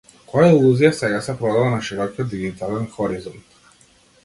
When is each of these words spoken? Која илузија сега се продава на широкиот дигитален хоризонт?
Која 0.29 0.45
илузија 0.53 0.89
сега 0.99 1.19
се 1.27 1.35
продава 1.43 1.67
на 1.75 1.83
широкиот 1.91 2.33
дигитален 2.33 2.91
хоризонт? 2.99 3.57